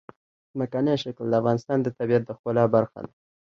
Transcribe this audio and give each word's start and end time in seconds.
ځمکنی 0.51 0.95
شکل 1.03 1.25
د 1.29 1.33
افغانستان 1.41 1.77
د 1.81 1.87
طبیعت 1.97 2.23
د 2.25 2.31
ښکلا 2.37 2.65
برخه 2.75 2.99
ده. 3.05 3.13